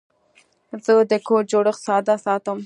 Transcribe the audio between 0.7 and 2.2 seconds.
زه د کوډ جوړښت ساده